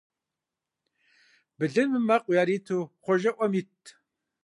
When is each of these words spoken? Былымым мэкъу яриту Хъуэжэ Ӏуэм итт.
Былымым 1.57 2.03
мэкъу 2.07 2.31
яриту 2.41 2.79
Хъуэжэ 3.03 3.31
Ӏуэм 3.35 3.53
итт. 3.59 3.83